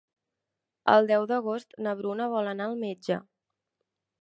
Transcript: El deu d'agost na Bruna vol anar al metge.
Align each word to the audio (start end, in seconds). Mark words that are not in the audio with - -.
El 0.93 1.09
deu 1.11 1.27
d'agost 1.31 1.77
na 1.87 1.95
Bruna 2.01 2.31
vol 2.35 2.51
anar 2.55 2.71
al 2.71 2.75
metge. 2.87 3.19